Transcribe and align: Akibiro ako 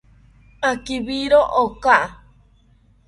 Akibiro 0.69 1.39
ako 1.61 1.97